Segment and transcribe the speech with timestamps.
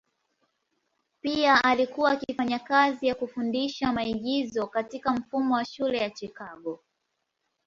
[1.21, 6.79] Pia alikuwa akifanya kazi ya kufundisha maigizo katika mfumo wa shule ya Chicago.